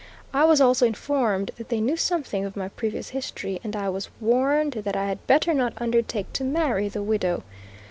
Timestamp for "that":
1.57-1.69, 4.83-4.95